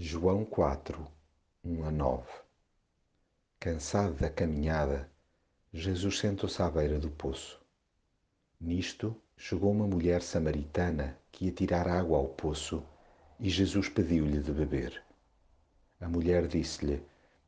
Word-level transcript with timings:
João 0.00 0.44
4, 0.44 1.04
1 1.64 1.84
a 1.84 1.90
9 1.90 2.22
Cansado 3.58 4.14
da 4.14 4.30
caminhada, 4.30 5.10
Jesus 5.72 6.20
sentou-se 6.20 6.62
à 6.62 6.70
beira 6.70 7.00
do 7.00 7.10
poço. 7.10 7.60
Nisto, 8.60 9.20
chegou 9.36 9.72
uma 9.72 9.88
mulher 9.88 10.22
samaritana 10.22 11.18
que 11.32 11.46
ia 11.46 11.50
tirar 11.50 11.88
água 11.88 12.16
ao 12.16 12.28
poço 12.28 12.80
e 13.40 13.50
Jesus 13.50 13.88
pediu-lhe 13.88 14.40
de 14.40 14.52
beber. 14.52 15.02
A 16.00 16.08
mulher 16.08 16.46
disse-lhe: 16.46 17.02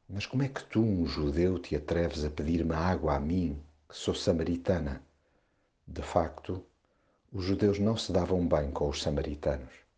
Mas 0.08 0.26
como 0.26 0.42
é 0.42 0.48
que 0.48 0.64
tu, 0.64 0.80
um 0.80 1.06
judeu, 1.06 1.56
te 1.56 1.76
atreves 1.76 2.24
a 2.24 2.30
pedir-me 2.30 2.74
água 2.74 3.14
a 3.14 3.20
mim, 3.20 3.62
que 3.88 3.96
sou 3.96 4.12
samaritana? 4.12 5.00
De 5.86 6.02
facto, 6.02 6.66
os 7.30 7.44
judeus 7.44 7.78
não 7.78 7.96
se 7.96 8.10
davam 8.10 8.44
bem 8.44 8.72
com 8.72 8.88
os 8.88 9.00
samaritanos. 9.00 9.88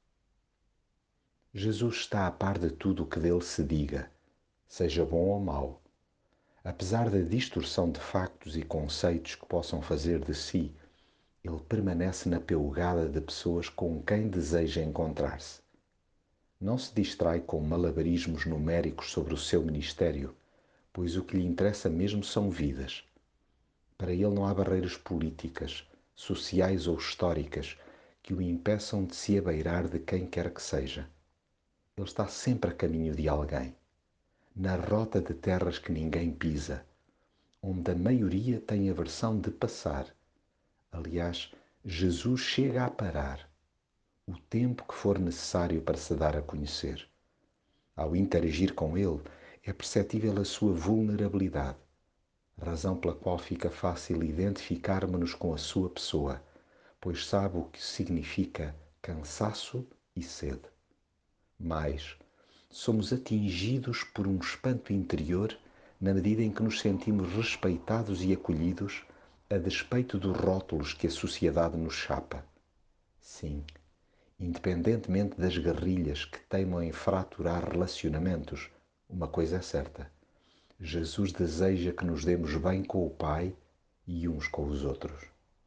Jesus 1.55 1.97
está 1.97 2.27
a 2.27 2.31
par 2.31 2.59
de 2.59 2.71
tudo 2.71 3.03
o 3.03 3.07
que 3.07 3.21
dele 3.21 3.43
se 3.43 3.63
diga, 3.63 4.11
seja 4.67 5.05
bom 5.05 5.27
ou 5.27 5.39
mau. 5.39 5.83
Apesar 6.65 7.11
da 7.11 7.21
distorção 7.21 7.91
de 7.91 8.01
factos 8.01 8.57
e 8.57 8.63
conceitos 8.63 9.35
que 9.35 9.45
possam 9.45 9.83
fazer 9.83 10.25
de 10.25 10.35
si, 10.35 10.73
ele 11.45 11.61
permanece 11.69 12.27
na 12.27 12.41
pelgada 12.41 13.07
de 13.07 13.21
pessoas 13.21 13.69
com 13.69 14.03
quem 14.03 14.29
deseja 14.29 14.81
encontrar-se. 14.81 15.61
Não 16.59 16.79
se 16.79 16.95
distrai 16.95 17.41
com 17.41 17.61
malabarismos 17.61 18.47
numéricos 18.47 19.11
sobre 19.13 19.35
o 19.35 19.37
seu 19.39 19.63
ministério, 19.63 20.35
pois 20.91 21.19
o 21.19 21.23
que 21.23 21.37
lhe 21.37 21.45
interessa 21.45 21.91
mesmo 21.91 22.25
são 22.25 22.51
vidas. 22.51 23.05
Para 23.99 24.13
ele 24.13 24.29
não 24.29 24.47
há 24.47 24.55
barreiras 24.55 24.97
políticas, 24.97 25.87
sociais 26.15 26.87
ou 26.87 26.97
históricas 26.97 27.77
que 28.23 28.33
o 28.33 28.41
impeçam 28.41 29.05
de 29.05 29.15
se 29.15 29.37
abeirar 29.37 29.87
de 29.87 29.99
quem 29.99 30.27
quer 30.27 30.51
que 30.51 30.63
seja. 30.63 31.07
Ele 31.95 32.07
está 32.07 32.27
sempre 32.27 32.71
a 32.71 32.75
caminho 32.75 33.15
de 33.15 33.29
alguém, 33.29 33.77
na 34.57 34.77
rota 34.77 35.21
de 35.21 35.35
terras 35.35 35.79
que 35.79 35.93
ninguém 35.93 36.33
pisa, 36.33 36.87
onde 37.61 37.91
a 37.91 37.95
maioria 37.95 38.59
tem 38.63 38.89
a 38.89 38.95
versão 38.95 39.39
de 39.39 39.51
passar. 39.51 40.07
Aliás, 40.91 41.53
Jesus 41.85 42.41
chega 42.41 42.87
a 42.87 42.91
parar 42.91 43.47
o 44.27 44.39
tempo 44.49 44.89
que 44.89 44.95
for 44.95 45.19
necessário 45.19 45.83
para 45.83 45.99
se 45.99 46.15
dar 46.15 46.35
a 46.35 46.41
conhecer. 46.41 47.07
Ao 47.95 48.17
interagir 48.17 48.75
com 48.75 48.97
ele, 48.97 49.21
é 49.63 49.71
perceptível 49.71 50.41
a 50.41 50.47
sua 50.47 50.73
vulnerabilidade, 50.73 51.79
razão 52.59 52.97
pela 52.97 53.15
qual 53.15 53.37
fica 53.37 53.69
fácil 53.69 54.25
identificar-me-nos 54.25 55.35
com 55.35 55.53
a 55.53 55.59
sua 55.59 55.91
pessoa, 55.91 56.43
pois 56.99 57.27
sabe 57.27 57.59
o 57.59 57.65
que 57.67 57.85
significa 57.85 58.75
cansaço 59.03 59.87
e 60.17 60.23
sede 60.23 60.72
mais 61.63 62.17
somos 62.73 63.13
atingidos 63.13 64.03
por 64.03 64.27
um 64.27 64.39
espanto 64.39 64.93
interior 64.93 65.57
na 66.01 66.15
medida 66.15 66.43
em 66.43 66.51
que 66.51 66.63
nos 66.63 66.81
sentimos 66.81 67.33
respeitados 67.33 68.23
e 68.25 68.33
acolhidos 68.33 69.05
a 69.51 69.59
despeito 69.59 70.19
dos 70.19 70.37
rótulos 70.37 70.95
que 70.95 71.07
a 71.07 71.11
sociedade 71.11 71.77
nos 71.77 71.95
chapa. 71.95 72.45
Sim, 73.21 73.63
independentemente 74.41 75.39
das 75.39 75.57
guerrilhas 75.57 76.25
que 76.25 76.41
teimam 76.41 76.83
em 76.83 76.93
fraturar 76.93 77.71
relacionamentos, 77.71 78.71
uma 79.09 79.29
coisa 79.29 79.59
é 79.59 79.63
certa: 79.63 80.11
Jesus 80.81 81.31
deseja 81.31 81.93
que 81.93 82.07
nos 82.07 82.25
demos 82.25 82.57
bem 82.57 82.83
com 82.83 83.07
o 83.07 83.11
Pai 83.11 83.55
e 84.07 84.27
uns 84.27 84.49
com 84.49 84.65
os 84.65 84.85
outros. 84.85 85.32